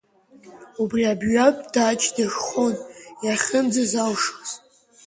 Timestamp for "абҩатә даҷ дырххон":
1.11-2.75